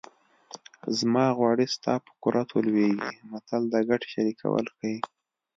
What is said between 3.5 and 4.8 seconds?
د ګټې شریکول